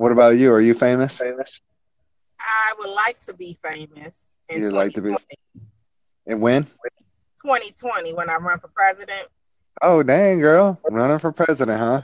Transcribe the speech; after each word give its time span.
What 0.00 0.12
about 0.12 0.38
you? 0.38 0.50
Are 0.50 0.62
you 0.62 0.72
famous? 0.72 1.18
Famous. 1.18 1.50
I 2.40 2.72
would 2.78 2.88
like 2.88 3.20
to 3.20 3.34
be 3.34 3.58
famous. 3.62 4.34
You'd 4.50 4.72
like 4.72 4.94
to 4.94 5.02
be. 5.02 5.14
And 6.26 6.40
when? 6.40 6.64
2020, 7.42 8.14
when 8.14 8.30
I 8.30 8.36
run 8.36 8.58
for 8.60 8.68
president. 8.68 9.26
Oh, 9.82 10.02
dang, 10.02 10.40
girl. 10.40 10.80
Running 10.90 11.18
for 11.18 11.32
president, 11.32 11.78
huh? 11.78 12.00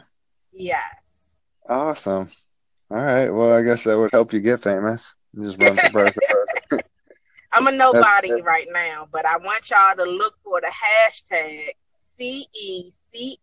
Yes. 0.52 1.38
Awesome. 1.66 2.30
All 2.90 2.98
right. 2.98 3.30
Well, 3.30 3.56
I 3.56 3.62
guess 3.62 3.84
that 3.84 3.96
would 3.96 4.12
help 4.12 4.34
you 4.34 4.40
get 4.40 4.62
famous. 4.62 5.14
Just 5.34 5.62
run 5.62 5.76
for 5.76 5.88
president. 5.88 6.22
I'm 7.54 7.66
a 7.66 7.72
nobody 7.72 8.42
right 8.42 8.68
now, 8.74 9.08
but 9.10 9.24
I 9.24 9.38
want 9.38 9.70
y'all 9.70 9.96
to 9.96 10.04
look 10.04 10.34
for 10.44 10.60
the 10.60 10.70
hashtag 10.70 11.68
CECI 12.20 13.38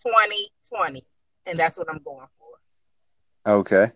2020. 0.00 1.04
And 1.46 1.58
that's 1.58 1.76
what 1.76 1.90
I'm 1.90 2.00
going 2.04 2.28
for. 2.38 2.39
Okay. 3.46 3.90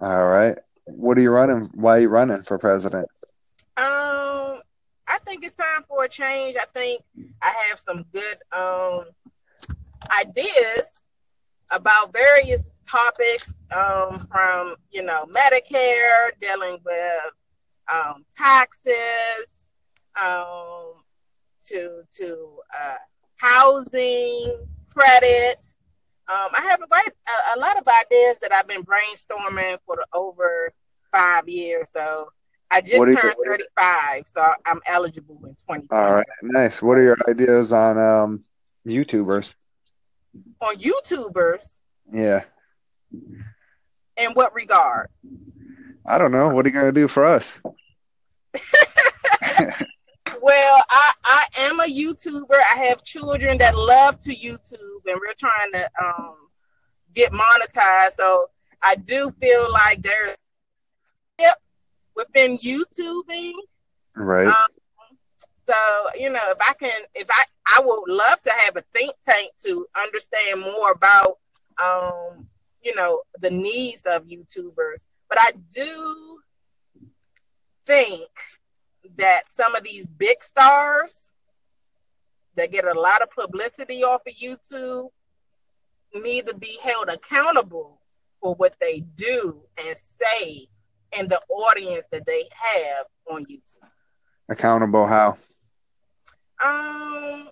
All 0.00 0.26
right. 0.26 0.58
What 0.84 1.18
are 1.18 1.20
you 1.20 1.30
running? 1.30 1.70
Why 1.74 1.98
are 1.98 2.00
you 2.00 2.08
running 2.08 2.42
for 2.42 2.58
president? 2.58 3.08
Um, 3.76 4.60
I 5.08 5.18
think 5.24 5.44
it's 5.44 5.54
time 5.54 5.82
for 5.88 6.04
a 6.04 6.08
change. 6.08 6.56
I 6.56 6.66
think 6.74 7.02
I 7.42 7.52
have 7.68 7.78
some 7.78 8.04
good 8.12 8.36
um 8.52 9.06
ideas 10.20 11.08
about 11.70 12.12
various 12.12 12.72
topics 12.88 13.58
um, 13.74 14.18
from 14.30 14.76
you 14.90 15.02
know 15.02 15.26
Medicare, 15.26 16.30
dealing 16.40 16.78
with 16.84 17.32
um, 17.92 18.24
taxes, 18.30 19.72
um, 20.20 20.92
to 21.62 22.02
to 22.10 22.58
uh, 22.78 22.96
housing, 23.36 24.66
credit. 24.88 25.74
Um, 26.28 26.48
I 26.54 26.60
have 26.62 26.82
a 26.82 26.88
great 26.88 27.12
a, 28.16 28.22
a, 28.22 28.32
lot 28.32 28.32
of 28.32 28.36
ideas 28.36 28.40
that 28.40 28.52
I've 28.52 28.68
been 28.68 28.82
brainstorming 28.82 29.78
for 29.86 29.96
the, 29.96 30.06
over 30.12 30.72
five 31.12 31.48
years. 31.48 31.90
So 31.90 32.30
I 32.70 32.80
just 32.80 32.96
turned 32.96 33.36
35, 33.46 34.26
so 34.26 34.44
I'm 34.64 34.80
eligible 34.86 35.40
in 35.44 35.54
20. 35.54 35.86
All 35.90 36.14
right, 36.14 36.26
nice. 36.42 36.82
What 36.82 36.98
are 36.98 37.02
your 37.02 37.16
ideas 37.28 37.72
on 37.72 37.98
um, 37.98 38.44
YouTubers? 38.86 39.54
On 40.60 40.74
YouTubers? 40.76 41.80
Yeah. 42.12 42.44
In 43.12 44.32
what 44.34 44.54
regard? 44.54 45.08
I 46.04 46.18
don't 46.18 46.32
know. 46.32 46.48
What 46.48 46.66
are 46.66 46.68
you 46.68 46.74
going 46.74 46.86
to 46.86 47.00
do 47.00 47.08
for 47.08 47.24
us? 47.24 47.60
well, 50.40 50.84
I, 50.90 51.12
I 51.24 51.46
am 51.58 51.80
a 51.80 51.84
YouTuber. 51.84 52.54
I 52.72 52.84
have 52.84 53.02
children 53.04 53.58
that 53.58 53.76
love 53.76 54.18
to 54.20 54.34
YouTube, 54.34 55.02
and 55.06 55.20
we're 55.20 55.34
trying 55.38 55.72
to 55.72 55.90
um, 56.02 56.45
get 57.16 57.32
monetized. 57.32 58.12
So 58.12 58.50
I 58.82 58.94
do 58.94 59.32
feel 59.40 59.72
like 59.72 60.02
there's 60.02 60.36
yep 61.40 61.60
within 62.14 62.56
YouTubing. 62.58 63.52
Right. 64.14 64.46
Um, 64.46 64.68
so 65.66 65.74
you 66.16 66.30
know, 66.30 66.40
if 66.50 66.58
I 66.60 66.74
can, 66.74 67.02
if 67.14 67.26
I, 67.28 67.44
I 67.66 67.80
would 67.84 68.08
love 68.08 68.40
to 68.42 68.52
have 68.64 68.76
a 68.76 68.82
think 68.94 69.12
tank 69.22 69.50
to 69.64 69.86
understand 70.00 70.60
more 70.60 70.92
about, 70.92 71.38
um, 71.82 72.46
you 72.82 72.94
know, 72.94 73.20
the 73.40 73.50
needs 73.50 74.06
of 74.06 74.26
YouTubers. 74.26 75.06
But 75.28 75.38
I 75.40 75.52
do 75.74 76.38
think 77.86 78.28
that 79.16 79.50
some 79.50 79.74
of 79.74 79.82
these 79.82 80.08
big 80.08 80.42
stars 80.42 81.32
that 82.56 82.70
get 82.70 82.84
a 82.84 82.98
lot 82.98 83.22
of 83.22 83.30
publicity 83.30 84.02
off 84.04 84.22
of 84.26 84.34
YouTube 84.34 85.10
need 86.14 86.46
to 86.46 86.54
be 86.54 86.78
held 86.82 87.08
accountable 87.08 88.00
for 88.40 88.54
what 88.54 88.74
they 88.80 89.00
do 89.16 89.60
and 89.84 89.96
say 89.96 90.68
and 91.16 91.28
the 91.28 91.40
audience 91.48 92.06
that 92.12 92.26
they 92.26 92.44
have 92.50 93.06
on 93.30 93.44
YouTube. 93.46 93.88
Accountable 94.48 95.06
how? 95.06 95.36
Um, 96.64 97.48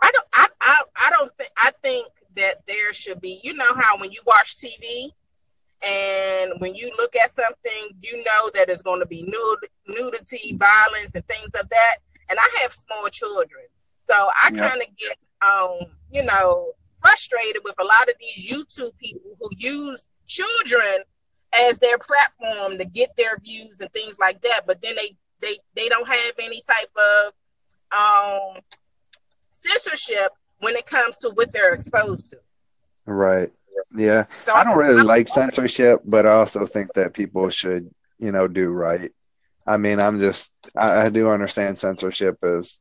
I 0.00 0.10
don't. 0.10 0.26
I, 0.32 0.48
I, 0.60 0.82
I 0.96 1.10
don't 1.10 1.32
think. 1.38 1.50
I 1.56 1.70
think 1.82 2.08
that 2.36 2.62
there 2.66 2.92
should 2.92 3.20
be. 3.20 3.40
You 3.42 3.54
know 3.54 3.72
how 3.74 3.98
when 3.98 4.10
you 4.10 4.20
watch 4.26 4.56
TV, 4.56 5.10
and 5.86 6.52
when 6.58 6.74
you 6.74 6.90
look 6.98 7.16
at 7.16 7.30
something, 7.30 7.96
you 8.02 8.16
know 8.18 8.50
that 8.54 8.68
it's 8.68 8.82
going 8.82 9.00
to 9.00 9.06
be 9.06 9.22
nudity, 9.22 10.56
violence, 10.56 11.14
and 11.14 11.26
things 11.26 11.50
of 11.60 11.68
that. 11.70 11.96
And 12.28 12.38
I 12.38 12.58
have 12.62 12.72
small 12.72 13.08
children, 13.08 13.64
so 14.00 14.14
I 14.14 14.50
yep. 14.52 14.70
kind 14.70 14.82
of 14.82 14.88
get, 14.96 15.16
um, 15.46 15.92
you 16.10 16.24
know, 16.24 16.72
frustrated 17.02 17.62
with 17.64 17.74
a 17.78 17.84
lot 17.84 18.08
of 18.08 18.14
these 18.20 18.50
YouTube 18.50 18.96
people 18.98 19.36
who 19.40 19.48
use 19.56 20.08
children 20.26 21.04
as 21.68 21.78
their 21.78 21.98
platform 21.98 22.78
to 22.78 22.84
get 22.84 23.10
their 23.16 23.38
views 23.38 23.80
and 23.80 23.92
things 23.92 24.18
like 24.18 24.40
that. 24.42 24.62
But 24.66 24.80
then 24.82 24.94
they 24.96 25.16
they 25.40 25.58
they 25.74 25.88
don't 25.88 26.08
have 26.08 26.34
any 26.38 26.62
type 26.62 26.90
of 26.96 27.32
um, 27.92 28.62
censorship 29.50 30.32
when 30.60 30.76
it 30.76 30.86
comes 30.86 31.18
to 31.18 31.30
what 31.34 31.52
they're 31.52 31.74
exposed 31.74 32.30
to. 32.30 32.38
Right. 33.04 33.50
Yeah. 33.94 34.26
So 34.44 34.54
I 34.54 34.64
don't 34.64 34.78
really 34.78 35.02
like 35.02 35.28
censorship, 35.28 36.00
but 36.04 36.26
I 36.26 36.32
also 36.32 36.66
think 36.66 36.94
that 36.94 37.14
people 37.14 37.48
should, 37.50 37.90
you 38.18 38.32
know, 38.32 38.48
do 38.48 38.70
right. 38.70 39.10
I 39.66 39.76
mean, 39.76 40.00
I'm 40.00 40.20
just, 40.20 40.50
I, 40.76 41.06
I 41.06 41.08
do 41.08 41.30
understand 41.30 41.78
censorship 41.78 42.38
is, 42.42 42.80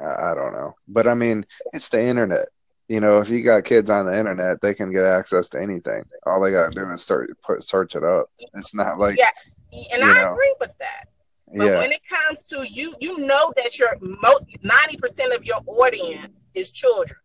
I, 0.00 0.30
I 0.30 0.34
don't 0.34 0.52
know, 0.52 0.74
but 0.88 1.06
I 1.06 1.14
mean, 1.14 1.46
it's 1.72 1.88
the 1.88 2.02
internet 2.02 2.48
you 2.88 3.00
know, 3.00 3.18
if 3.18 3.28
you 3.30 3.42
got 3.42 3.64
kids 3.64 3.90
on 3.90 4.06
the 4.06 4.16
internet, 4.16 4.60
they 4.60 4.74
can 4.74 4.92
get 4.92 5.04
access 5.04 5.48
to 5.50 5.60
anything. 5.60 6.04
All 6.24 6.40
they 6.40 6.52
got 6.52 6.72
to 6.72 6.78
do 6.78 6.88
is 6.90 7.02
start 7.02 7.30
put 7.42 7.62
search 7.62 7.96
it 7.96 8.04
up. 8.04 8.30
It's 8.54 8.74
not 8.74 8.98
like 8.98 9.18
yeah, 9.18 9.30
and 9.92 10.04
I 10.04 10.14
know. 10.14 10.32
agree 10.32 10.54
with 10.60 10.76
that. 10.78 11.08
But 11.48 11.64
yeah. 11.64 11.78
when 11.78 11.92
it 11.92 12.00
comes 12.08 12.42
to 12.44 12.66
you, 12.68 12.94
you 13.00 13.26
know 13.26 13.52
that 13.56 13.78
your 13.78 13.96
ninety 14.62 14.96
percent 14.98 15.34
of 15.34 15.44
your 15.44 15.60
audience 15.66 16.46
is 16.54 16.72
children. 16.72 17.18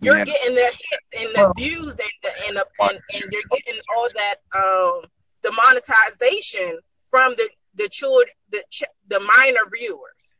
You're 0.00 0.18
yeah. 0.18 0.24
getting 0.24 0.54
the 0.56 0.60
hits 0.62 1.24
and 1.24 1.34
the 1.34 1.52
views 1.56 1.98
and 2.00 2.10
the, 2.22 2.30
and, 2.48 2.56
the, 2.56 2.66
and, 2.80 2.98
and 3.14 3.32
you're 3.32 3.42
getting 3.52 3.80
all 3.96 4.08
that 4.16 4.36
um 4.56 5.02
the 5.42 5.52
monetization 5.52 6.78
from 7.08 7.34
the 7.36 7.48
the 7.76 7.88
children 7.88 8.32
the 8.50 8.64
the 9.08 9.20
minor 9.20 9.60
viewers. 9.72 10.38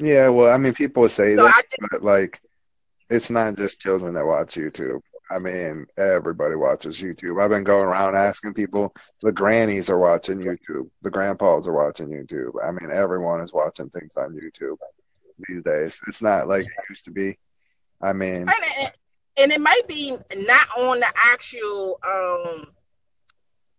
Yeah, 0.00 0.28
well, 0.28 0.52
I 0.52 0.58
mean, 0.58 0.74
people 0.74 1.08
say 1.08 1.34
so 1.34 1.44
that, 1.44 1.62
but 1.90 2.04
like, 2.04 2.40
it's 3.10 3.30
not 3.30 3.56
just 3.56 3.80
children 3.80 4.14
that 4.14 4.26
watch 4.26 4.54
YouTube. 4.54 5.00
I 5.30 5.38
mean, 5.38 5.86
everybody 5.96 6.54
watches 6.54 7.00
YouTube. 7.00 7.42
I've 7.42 7.50
been 7.50 7.64
going 7.64 7.84
around 7.84 8.16
asking 8.16 8.54
people. 8.54 8.94
The 9.22 9.32
grannies 9.32 9.90
are 9.90 9.98
watching 9.98 10.38
YouTube. 10.38 10.88
The 11.02 11.10
grandpas 11.10 11.68
are 11.68 11.74
watching 11.74 12.08
YouTube. 12.08 12.52
I 12.62 12.70
mean, 12.70 12.90
everyone 12.90 13.42
is 13.42 13.52
watching 13.52 13.90
things 13.90 14.16
on 14.16 14.34
YouTube 14.34 14.76
these 15.46 15.62
days. 15.62 16.00
It's 16.06 16.22
not 16.22 16.48
like 16.48 16.64
it 16.64 16.72
used 16.88 17.04
to 17.04 17.10
be. 17.10 17.38
I 18.00 18.12
mean, 18.12 18.46
and, 18.48 18.92
and 19.36 19.52
it 19.52 19.60
might 19.60 19.86
be 19.86 20.16
not 20.34 20.68
on 20.78 21.00
the 21.00 21.12
actual 21.16 21.98
um, 22.06 22.66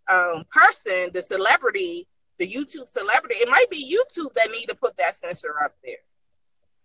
um, 0.10 0.44
person, 0.52 1.10
the 1.14 1.22
celebrity, 1.22 2.08
the 2.38 2.48
YouTube 2.48 2.90
celebrity. 2.90 3.36
It 3.36 3.50
might 3.50 3.70
be 3.70 3.92
YouTube 3.92 4.34
that 4.36 4.50
need 4.52 4.68
to 4.68 4.76
put 4.76 4.98
that 4.98 5.16
censor 5.16 5.56
up 5.64 5.74
there. 5.84 5.96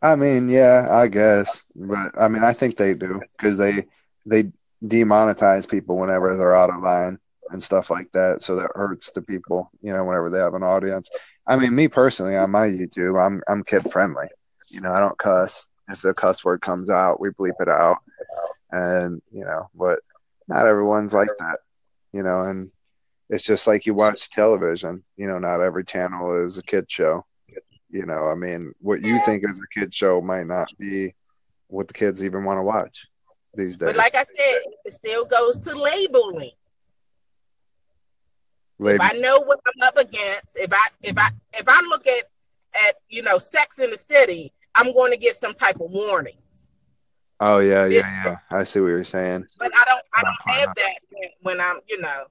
I 0.04 0.16
mean, 0.16 0.50
yeah, 0.50 0.86
I 0.90 1.08
guess, 1.08 1.62
but 1.74 2.10
I 2.20 2.28
mean, 2.28 2.44
I 2.44 2.52
think 2.52 2.76
they 2.76 2.92
do 2.92 3.22
because 3.38 3.56
they 3.56 3.86
they 4.26 4.52
demonetize 4.84 5.66
people 5.66 5.96
whenever 5.96 6.36
they're 6.36 6.54
out 6.54 6.68
of 6.68 6.82
line 6.82 7.18
and 7.48 7.62
stuff 7.62 7.88
like 7.88 8.12
that. 8.12 8.42
So 8.42 8.56
that 8.56 8.72
hurts 8.74 9.12
the 9.12 9.22
people, 9.22 9.70
you 9.80 9.94
know, 9.94 10.04
whenever 10.04 10.28
they 10.28 10.40
have 10.40 10.52
an 10.52 10.62
audience. 10.62 11.08
I 11.46 11.56
mean, 11.56 11.74
me 11.74 11.88
personally, 11.88 12.36
on 12.36 12.50
my 12.50 12.66
YouTube, 12.66 13.18
I'm 13.18 13.40
I'm 13.48 13.64
kid 13.64 13.90
friendly. 13.90 14.26
You 14.68 14.82
know, 14.82 14.92
I 14.92 15.00
don't 15.00 15.16
cuss. 15.16 15.68
If 15.88 16.02
the 16.02 16.12
cuss 16.12 16.44
word 16.44 16.60
comes 16.60 16.90
out, 16.90 17.18
we 17.18 17.30
bleep 17.30 17.58
it 17.60 17.70
out, 17.70 17.96
and 18.70 19.22
you 19.32 19.46
know, 19.46 19.70
but 19.74 20.00
not 20.48 20.66
everyone's 20.66 21.14
like 21.14 21.30
that. 21.38 21.60
You 22.12 22.22
know, 22.22 22.42
and 22.42 22.70
it's 23.30 23.44
just 23.44 23.66
like 23.66 23.86
you 23.86 23.94
watch 23.94 24.28
television. 24.28 25.02
You 25.16 25.28
know, 25.28 25.38
not 25.38 25.62
every 25.62 25.86
channel 25.86 26.44
is 26.44 26.58
a 26.58 26.62
kid 26.62 26.90
show 26.90 27.24
you 27.94 28.04
know, 28.06 28.26
I 28.26 28.34
mean, 28.34 28.74
what 28.80 29.02
you 29.02 29.20
think 29.24 29.48
is 29.48 29.60
a 29.60 29.78
kid 29.78 29.94
show 29.94 30.20
might 30.20 30.48
not 30.48 30.66
be 30.80 31.14
what 31.68 31.86
the 31.86 31.94
kids 31.94 32.24
even 32.24 32.44
want 32.44 32.58
to 32.58 32.62
watch 32.62 33.06
these 33.54 33.76
days. 33.76 33.90
But 33.90 33.96
like 33.96 34.16
I 34.16 34.24
said, 34.24 34.62
it 34.84 34.92
still 34.92 35.24
goes 35.24 35.60
to 35.60 35.78
labeling. 35.78 36.50
Label. 38.80 39.04
If 39.04 39.12
I 39.12 39.16
know 39.18 39.38
what 39.42 39.60
I'm 39.64 39.86
up 39.86 39.96
against, 39.96 40.58
if 40.58 40.72
I 40.72 40.88
if 41.04 41.16
I 41.16 41.28
if 41.52 41.68
I 41.68 41.80
look 41.88 42.04
at 42.08 42.24
at 42.88 42.96
you 43.08 43.22
know 43.22 43.38
Sex 43.38 43.78
in 43.78 43.90
the 43.90 43.96
City, 43.96 44.52
I'm 44.74 44.92
going 44.92 45.12
to 45.12 45.18
get 45.18 45.36
some 45.36 45.54
type 45.54 45.76
of 45.76 45.88
warnings. 45.88 46.68
Oh 47.38 47.60
yeah, 47.60 47.86
this, 47.86 48.04
yeah, 48.04 48.24
yeah. 48.24 48.36
I 48.50 48.64
see 48.64 48.80
what 48.80 48.88
you're 48.88 49.04
saying. 49.04 49.46
But 49.60 49.70
I 49.72 49.84
don't 49.84 50.02
I 50.12 50.22
don't 50.22 50.56
have 50.56 50.74
that 50.74 50.98
when 51.42 51.60
I'm 51.60 51.78
you 51.88 52.00
know. 52.00 52.24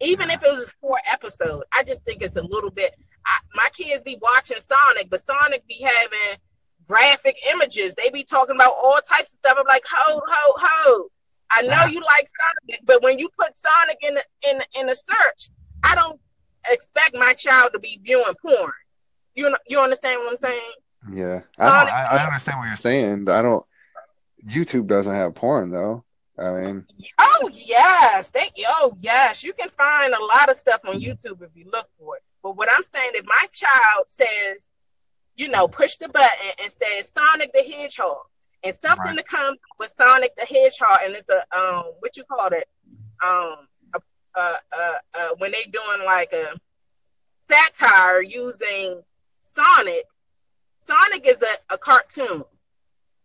Even 0.00 0.30
if 0.30 0.44
it 0.44 0.48
was 0.48 0.70
a 0.70 0.72
four 0.80 0.96
episode, 1.10 1.64
I 1.76 1.82
just 1.82 2.04
think 2.04 2.22
it's 2.22 2.36
a 2.36 2.42
little 2.42 2.70
bit. 2.70 2.94
I, 3.28 3.38
my 3.54 3.68
kids 3.74 4.02
be 4.02 4.18
watching 4.22 4.58
Sonic, 4.58 5.10
but 5.10 5.20
Sonic 5.20 5.66
be 5.68 5.82
having 5.82 6.40
graphic 6.86 7.36
images. 7.52 7.94
They 7.94 8.10
be 8.10 8.24
talking 8.24 8.56
about 8.56 8.72
all 8.82 8.98
types 9.06 9.34
of 9.34 9.38
stuff. 9.44 9.56
I'm 9.58 9.66
like, 9.68 9.84
ho, 9.88 10.20
ho, 10.26 10.54
ho. 10.58 11.08
I 11.50 11.62
know 11.62 11.84
you 11.90 12.00
like 12.00 12.26
Sonic, 12.26 12.80
but 12.84 13.02
when 13.02 13.18
you 13.18 13.28
put 13.38 13.56
Sonic 13.56 13.98
in 14.02 14.14
the, 14.14 14.24
in 14.50 14.62
in 14.80 14.86
the 14.86 14.94
search, 14.94 15.50
I 15.82 15.94
don't 15.94 16.20
expect 16.70 17.14
my 17.14 17.32
child 17.34 17.70
to 17.72 17.78
be 17.78 18.00
viewing 18.02 18.34
porn. 18.44 18.72
You 19.34 19.54
you 19.66 19.80
understand 19.80 20.20
what 20.20 20.30
I'm 20.30 20.36
saying? 20.36 20.72
Yeah, 21.12 21.40
Sonic, 21.56 21.92
I, 21.92 22.04
I, 22.04 22.24
understand 22.26 22.58
what 22.58 22.66
you're 22.66 22.76
saying. 22.76 23.28
I 23.28 23.40
don't. 23.40 23.64
YouTube 24.46 24.88
doesn't 24.88 25.14
have 25.14 25.34
porn 25.34 25.70
though. 25.70 26.04
I 26.38 26.50
mean, 26.52 26.86
oh 27.18 27.50
yes, 27.52 28.30
they 28.30 28.46
oh 28.68 28.96
yes, 29.00 29.42
you 29.42 29.52
can 29.54 29.68
find 29.70 30.12
a 30.12 30.24
lot 30.24 30.50
of 30.50 30.56
stuff 30.56 30.80
on 30.86 31.00
YouTube 31.00 31.42
if 31.42 31.50
you 31.54 31.68
look 31.72 31.88
for 31.98 32.16
it. 32.16 32.22
But 32.48 32.56
what 32.56 32.70
I'm 32.74 32.82
saying, 32.82 33.10
if 33.12 33.26
my 33.26 33.44
child 33.52 34.06
says, 34.06 34.70
you 35.36 35.48
know, 35.48 35.68
push 35.68 35.96
the 35.96 36.08
button 36.08 36.52
and 36.58 36.72
says 36.72 37.12
Sonic 37.12 37.50
the 37.52 37.62
Hedgehog, 37.62 38.24
and 38.64 38.74
something 38.74 39.04
right. 39.04 39.16
that 39.16 39.28
comes 39.28 39.58
with 39.78 39.90
Sonic 39.90 40.34
the 40.34 40.46
Hedgehog, 40.46 41.00
and 41.04 41.14
it's 41.14 41.26
a 41.28 41.58
um, 41.58 41.92
what 41.98 42.16
you 42.16 42.24
call 42.24 42.46
it, 42.46 42.66
um, 43.22 43.68
uh, 43.94 44.00
uh, 44.34 44.92
uh, 45.14 45.28
when 45.36 45.52
they 45.52 45.62
doing 45.64 46.06
like 46.06 46.32
a 46.32 46.58
satire 47.50 48.22
using 48.22 49.02
Sonic. 49.42 50.04
Sonic 50.78 51.28
is 51.28 51.42
a, 51.42 51.74
a 51.74 51.76
cartoon. 51.76 52.44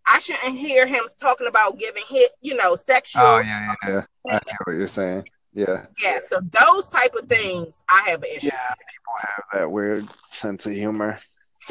I 0.05 0.19
shouldn't 0.19 0.57
hear 0.57 0.85
him 0.85 1.03
talking 1.17 1.47
about 1.47 1.79
giving 1.79 2.03
hit, 2.09 2.31
you 2.41 2.57
know, 2.57 2.75
sexual. 2.75 3.23
Oh 3.23 3.39
yeah, 3.39 3.73
yeah, 3.85 4.01
yeah. 4.25 4.35
I 4.35 4.39
hear 4.49 4.57
what 4.65 4.75
you're 4.75 4.87
saying. 4.89 5.29
Yeah. 5.53 5.85
Yeah. 6.01 6.19
So 6.31 6.39
those 6.39 6.89
type 6.89 7.13
of 7.15 7.27
things, 7.27 7.83
I 7.89 8.09
have 8.09 8.23
an 8.23 8.29
issue. 8.35 8.47
Yeah, 8.47 8.73
people 8.73 9.13
have 9.19 9.43
that 9.53 9.71
weird 9.71 10.07
sense 10.29 10.65
of 10.65 10.73
humor. 10.73 11.19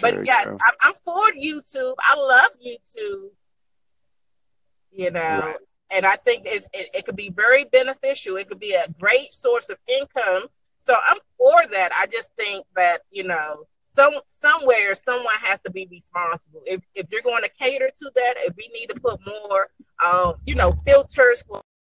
but 0.00 0.24
yes, 0.24 0.46
I'm, 0.46 0.58
I'm, 0.80 0.94
for 0.94 1.22
YouTube. 1.40 1.94
I 2.00 2.16
love 2.16 2.50
YouTube. 2.66 3.28
You 4.92 5.10
know, 5.10 5.20
right. 5.20 5.56
and 5.90 6.06
I 6.06 6.16
think 6.16 6.42
it, 6.46 6.66
it 6.72 7.04
could 7.04 7.16
be 7.16 7.30
very 7.30 7.64
beneficial. 7.64 8.36
It 8.36 8.48
could 8.48 8.60
be 8.60 8.74
a 8.74 8.86
great 8.98 9.32
source 9.32 9.68
of 9.68 9.76
income. 9.88 10.48
So 10.78 10.94
I'm 11.08 11.18
for 11.36 11.70
that. 11.72 11.92
I 11.98 12.06
just 12.06 12.30
think 12.36 12.64
that 12.76 13.00
you 13.10 13.24
know 13.24 13.64
some 13.84 14.12
somewhere 14.28 14.94
someone 14.94 15.34
has 15.40 15.60
to 15.62 15.70
be 15.70 15.88
responsible. 15.90 16.62
If 16.66 16.80
if 16.94 17.06
you're 17.10 17.22
going 17.22 17.42
to 17.42 17.48
cater 17.48 17.90
to 17.94 18.10
that, 18.14 18.34
if 18.38 18.54
we 18.56 18.68
need 18.72 18.86
to 18.86 19.00
put 19.00 19.20
more, 19.26 19.68
um, 20.04 20.34
you 20.46 20.54
know, 20.54 20.72
filters 20.86 21.44